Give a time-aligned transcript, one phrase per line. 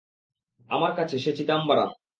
[0.69, 1.89] আমার কাছে, সে চিদাম্বারাম।